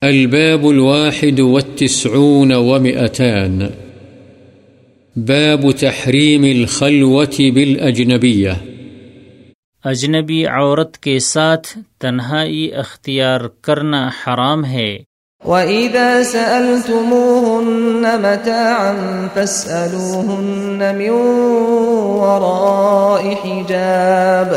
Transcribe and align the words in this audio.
الباب 0.00 0.66
الواحد 0.66 1.40
والتسعون 1.40 2.52
ومئتان. 2.52 3.58
باب 5.16 5.70
تحريم 5.80 6.42
الخلوة 6.42 7.52
بالأجنبية. 7.54 8.52
اجنبی 9.84 10.46
عورت 10.46 10.98
کے 10.98 11.18
ساتھ 11.18 11.78
تنہائی 11.98 12.74
اختیار 12.74 13.40
کرنا 13.40 14.08
حرام 14.08 14.64
ہے۔ 14.64 14.98
وَإِذَا 15.44 16.24
سَأَلْتُمُوهُنَّ 16.24 18.06
مَتَاعًا 18.20 19.26
فَاسْأَلُوهُنَّ 19.34 20.84
مِنْ 20.96 21.10
وَرَاءِ 22.20 23.24
حِجَابٍ۔ 23.44 24.56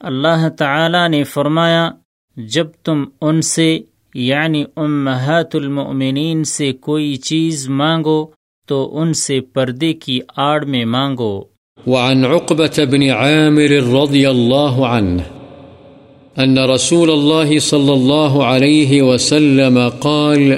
اللہ 0.00 0.48
تعالی 0.48 1.08
نے 1.08 1.24
فرمایا 1.24 1.90
جب 2.36 2.66
تم 2.84 3.04
ان 3.20 3.42
سے 3.42 3.80
یعنی 4.18 4.64
امہات 4.76 5.54
المؤمنین 5.54 6.44
سے 6.44 6.72
کوئی 6.72 7.16
چیز 7.16 7.68
مانگو 7.68 8.26
تو 8.68 8.98
ان 8.98 9.12
سے 9.12 9.40
پردے 9.40 9.92
کی 9.92 10.20
آڑ 10.36 10.64
میں 10.64 10.84
مانگو۔ 10.84 11.42
وعن 11.86 12.24
عقبة 12.24 12.84
بن 12.90 13.02
عامر 13.02 13.70
رضي 14.02 14.26
الله 14.26 14.86
عنه 14.86 15.22
أن 16.38 16.58
رسول 16.58 17.10
الله 17.10 17.58
صلى 17.58 17.92
الله 17.92 18.44
عليه 18.44 19.02
وسلم 19.02 19.78
قال 19.98 20.52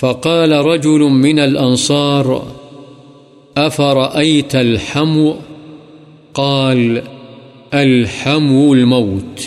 فقال 0.00 0.52
رجل 0.52 1.08
من 1.10 1.38
الأنصار 1.38 2.38
أفرأيت 3.56 4.54
الحمو؟ 4.54 5.32
قال 6.32 6.98
الحمو 7.72 8.74
الموت، 8.74 9.40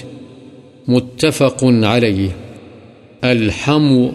متفق 0.87 1.63
عليه 1.63 2.29
الحمو 3.21 4.09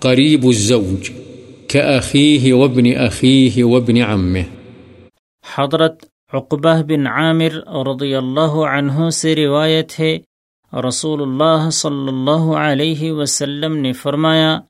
قريب 0.00 0.44
الزوج 0.44 1.10
كأخيه 1.68 2.52
وابن 2.54 2.84
أخيه 3.06 3.64
وابن 3.64 4.02
عمه 4.02 4.42
حضرت 5.54 6.04
عقبہ 6.32 6.82
بن 6.82 7.06
عامر 7.06 7.56
رضی 7.86 8.14
اللہ 8.14 8.58
عنہ 8.68 9.10
سے 9.10 9.36
روایت 9.36 10.00
ہے 10.00 10.18
رسول 10.88 11.22
اللہ 11.22 11.70
صلی 11.70 12.08
اللہ 12.08 12.52
علیہ 12.56 13.12
وسلم 13.12 13.76
نے 13.76 13.92
فرمایا، 13.92 14.60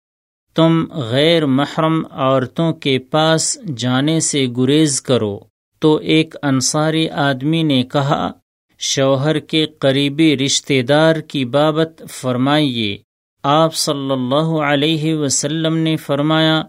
تم 0.55 0.85
غیر 0.93 1.47
محرم 1.47 2.03
عورتوں 2.11 2.73
کے 2.73 2.99
پاس 2.99 3.59
جانے 3.77 4.21
سے 4.21 4.47
گریز 4.57 5.03
کرو۔ 5.03 5.39
تو 5.79 5.97
ایک 5.97 6.35
انصاری 6.43 7.09
آدمی 7.09 7.63
نے 7.63 7.83
کہا 7.83 8.33
شوہر 8.81 9.39
کے 9.39 9.67
قریبی 9.67 10.37
رشتہ 10.37 10.83
دار 10.83 11.17
کی 11.21 11.45
بابت 11.45 12.03
فرمائیے۔ 12.11 12.97
آپ 13.43 13.75
صلی 13.75 14.13
اللہ 14.13 14.51
علیہ 14.65 15.15
وسلم 15.15 15.77
نے 15.77 15.97
فرمایا، 15.97 16.63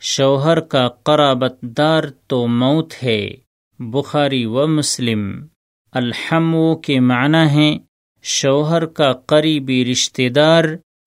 شوہر 0.00 0.60
کا 0.60 0.88
قرابت 0.88 1.58
دار 1.62 2.02
تو 2.26 2.46
موت 2.46 2.92
ہے۔ 3.02 3.36
بخاری 3.78 4.44
و 4.44 4.66
مسلم۔ 4.66 5.46
الحمو 5.92 6.76
کے 6.76 7.00
معنی 7.00 7.46
ہیں، 7.48 7.78
شوہر 8.22 8.86
کا 8.86 9.12
قریبی 9.12 9.84
رشتہ 9.84 10.28
دار 10.28 10.64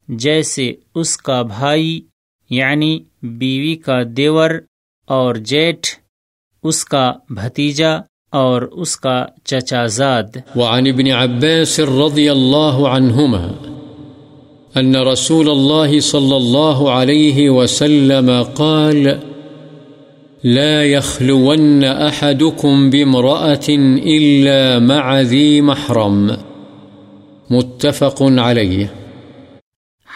جیسے 0.07 0.73
اس 0.95 1.17
کا 1.17 1.41
بھائی 1.41 2.01
یعنی 2.49 3.03
بیوی 3.21 3.75
کا 3.75 3.99
دیور، 4.17 4.51
اور 5.07 5.35
جیٹھ، 5.35 5.87
اس 6.63 6.85
کا 6.85 7.11
بھتیجا 7.29 7.97
اور 8.35 8.61
اس 8.61 8.97
کا 8.97 9.25
چچا 9.43 9.85
زاد۔ 9.85 10.37
وعن 10.55 10.87
ابن 10.87 11.11
عباس 11.11 11.79
رضي 11.79 12.29
الله 12.29 12.77
عنهما 12.87 13.47
أن 14.79 14.95
رسول 14.95 15.49
الله 15.49 15.99
صلى 15.99 16.35
الله 16.37 16.89
عليه 16.89 17.49
وسلم 17.49 18.31
قال 18.57 19.07
لا 20.43 20.83
يخلون 20.83 21.83
أحدكم 21.83 22.89
بامرأة 22.89 23.67
إلا 24.03 24.79
مع 24.79 25.21
ذي 25.21 25.61
محرم۔ 25.61 26.31
متفق 27.49 28.21
عليه 28.21 28.85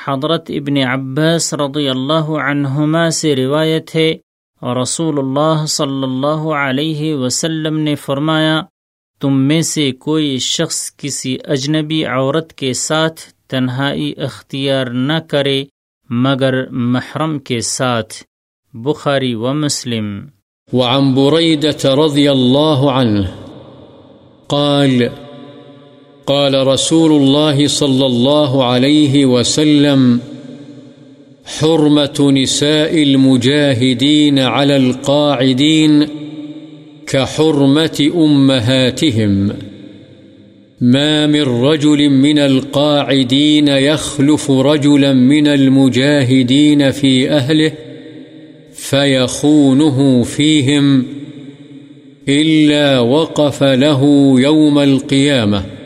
حضرت 0.07 0.45
ابن 0.49 0.77
عباس 0.77 1.53
رضی 1.53 1.89
اللہ 1.89 2.29
عنہما 2.29 3.09
سے 3.09 3.35
روایت 3.35 3.95
ہے 3.95 4.13
رسول 4.63 5.19
اللہ 5.19 5.65
صلی 5.65 6.03
اللہ 6.03 6.53
علیہ 6.53 7.15
وسلم 7.15 7.79
نے 7.79 7.95
فرمایا، 7.95 8.61
تم 9.21 9.41
میں 9.41 9.61
سے 9.61 9.91
کوئی 9.91 10.37
شخص 10.37 10.91
کسی 10.97 11.37
اجنبی 11.43 12.05
عورت 12.05 12.53
کے 12.53 12.73
ساتھ 12.73 13.21
تنہائی 13.47 14.13
اختیار 14.17 14.85
نہ 14.85 15.19
کرے، 15.27 15.63
مگر 16.09 16.69
محرم 16.69 17.39
کے 17.39 17.61
ساتھ۔ 17.61 18.13
بخاری 18.73 19.33
و 19.33 19.53
مسلم۔ 19.53 20.19
وعن 20.73 21.13
بريدة 21.13 22.05
رضي 22.05 22.27
الله 22.27 22.89
عنه 22.89 23.23
قال 24.47 25.03
قال 26.25 26.55
رسول 26.55 27.11
الله 27.11 27.67
صلى 27.67 28.05
الله 28.05 28.63
عليه 28.63 29.25
وسلم 29.25 30.17
حرمة 31.57 32.31
نساء 32.31 33.03
المجاهدين 33.03 34.39
على 34.39 34.75
القاعدين 34.77 36.07
كحرمة 37.07 38.11
أمهاتهم. 38.15 39.49
ما 40.81 41.27
من 41.27 41.41
رجل 41.41 42.09
من 42.09 42.39
القاعدين 42.39 43.67
يخلف 43.67 44.51
رجلا 44.51 45.13
من 45.13 45.47
المجاهدين 45.47 46.91
في 46.91 47.29
أهله 47.29 47.71
فيخونه 48.73 50.23
فيهم 50.23 51.03
إلا 52.29 52.99
وقف 52.99 53.63
له 53.63 54.33
يوم 54.39 54.79
القيامة. 54.79 55.78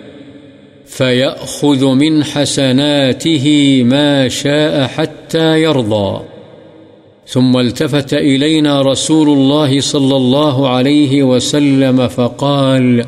فيأخذ 0.97 1.85
من 1.93 2.23
حسناته 2.23 3.45
ما 3.83 4.27
شاء 4.27 4.87
حتى 4.95 5.61
يرضى. 5.61 6.23
ثم 7.27 7.57
التفت 7.57 8.13
إلينا 8.13 8.81
رسول 8.81 9.29
الله 9.29 9.79
صلى 9.79 10.15
الله 10.15 10.69
عليه 10.69 11.23
وسلم 11.23 12.07
فقال، 12.07 13.01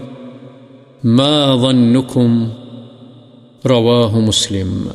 ما 1.03 1.55
ظنكم؟ 1.55 2.49
رواه 3.65 4.19
مسلم. 4.19 4.87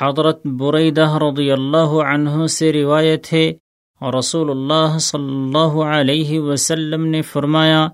حضرت 0.00 0.46
بریدہ 0.46 1.18
رضی 1.18 1.50
اللہ 1.50 1.94
عنہ 2.04 2.46
سے 2.46 2.72
روایت 2.72 3.32
ہے 3.32 3.52
رسول 4.18 4.50
اللہ 4.50 4.98
صلی 4.98 5.32
اللہ 5.32 5.82
علیہ 5.82 6.40
وسلم 6.40 7.06
نے 7.06 7.22
فرمایا، 7.22 7.88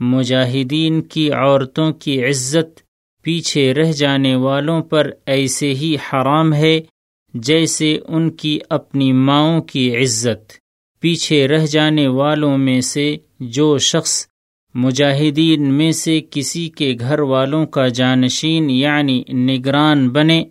مجاہدین 0.00 1.02
کی 1.02 1.30
عورتوں 1.30 1.92
کی 1.92 2.24
عزت 2.24 2.89
پیچھے 3.22 3.74
رہ 3.74 3.92
جانے 3.92 4.34
والوں 4.34 4.82
پر 4.82 5.10
ایسے 5.26 5.74
ہی 5.74 5.94
حرام 5.94 6.54
ہے 6.54 6.80
جیسے 7.34 7.98
ان 8.08 8.30
کی 8.30 8.58
اپنی 8.68 9.12
ماؤں 9.12 9.60
کی 9.60 9.96
عزت۔ 9.96 10.52
پیچھے 11.00 11.48
رہ 11.48 11.66
جانے 11.66 12.08
والوں 12.08 12.58
میں 12.58 12.80
سے 12.80 13.16
جو 13.40 13.78
شخص 13.78 14.26
مجاہدین 14.74 15.74
میں 15.74 15.92
سے 15.92 16.20
کسی 16.30 16.68
کے 16.68 16.94
گھر 17.00 17.20
والوں 17.20 17.66
کا 17.66 17.88
جانشین 17.88 18.70
یعنی 18.70 19.22
نگران 19.32 20.08
بنے 20.08 20.44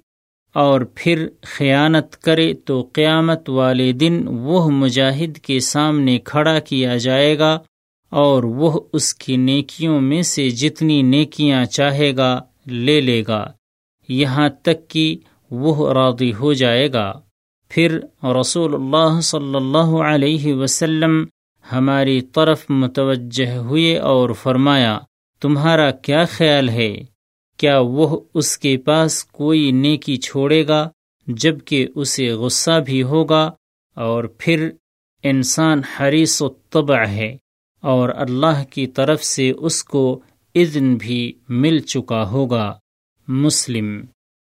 اور 0.55 0.81
پھر 0.95 1.27
خیانت 1.41 2.17
کرے 2.17 2.53
تو 2.53 2.89
قیامت 2.93 3.49
والے 3.49 3.91
دن 3.91 4.27
وہ 4.27 4.69
مجاہد 4.69 5.37
کے 5.37 5.59
سامنے 5.59 6.19
کھڑا 6.19 6.59
کیا 6.59 6.97
جائے 6.97 7.39
گا 7.39 7.59
اور 8.11 8.43
وہ 8.43 8.79
اس 8.93 9.13
کی 9.13 9.37
نیکیوں 9.37 10.01
میں 10.01 10.21
سے 10.21 10.49
جتنی 10.49 11.01
نیکیاں 11.01 11.65
چاہے 11.65 12.15
گا 12.15 12.41
لے 12.69 13.01
لے 13.01 13.23
گا۔ 13.27 13.47
یہاں 14.07 14.49
تک 14.49 14.89
کہ 14.89 15.17
وہ 15.51 15.93
راضی 15.93 16.33
ہو 16.33 16.53
جائے 16.53 16.93
گا۔ 16.93 17.13
پھر 17.69 17.99
رسول 18.23 18.75
اللہ 18.75 19.21
صلی 19.21 19.55
اللہ 19.55 20.01
علیہ 20.01 20.53
وسلم 20.53 21.25
ہماری 21.71 22.21
طرف 22.21 22.65
متوجہ 22.69 23.57
ہوئے 23.57 23.97
اور 23.97 24.29
فرمایا، 24.29 24.99
تمہارا 25.41 25.91
کیا 25.91 26.25
خیال 26.25 26.69
ہے؟ 26.69 26.97
کیا 27.57 27.79
وہ 27.79 28.19
اس 28.33 28.57
کے 28.57 28.77
پاس 28.77 29.23
کوئی 29.23 29.71
نیکی 29.71 30.17
چھوڑے 30.17 30.67
گا 30.67 30.89
جبکہ 31.27 31.87
اسے 31.95 32.31
غصہ 32.31 32.79
بھی 32.85 33.03
ہوگا؟ 33.03 33.51
اور 33.95 34.23
پھر 34.37 34.69
انسان 35.23 35.81
حریص 35.83 36.41
و 36.41 36.49
طبع 36.49 37.05
ہے 37.05 37.37
اور 37.81 38.09
اللہ 38.09 38.63
کی 38.69 38.87
طرف 38.87 39.23
سے 39.23 39.51
اس 39.51 39.83
کو 39.83 40.19
اذن 40.55 40.95
بھی 40.95 41.33
مل 41.49 41.79
چکا 41.79 42.23
ہوگا 42.23 42.77
مسلم۔ 43.27 44.01